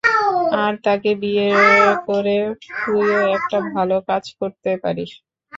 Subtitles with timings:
[0.61, 1.49] আর তাকে বিয়ে
[2.07, 2.37] করে
[2.77, 5.11] তুইও একটা ভালো কাজ করতে পারিস।